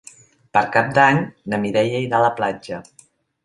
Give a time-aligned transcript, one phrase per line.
[0.57, 1.21] Per Cap d'Any
[1.55, 2.85] na Mireia irà a la platja.